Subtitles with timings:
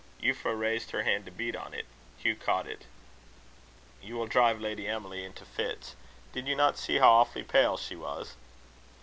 [0.19, 1.85] Euphra raised her hand to beat on it.
[2.17, 2.85] Hugh caught it.
[4.01, 5.95] "You will drive Lady Emily into fits.
[6.33, 8.35] Did you not see how awfully pale she was?"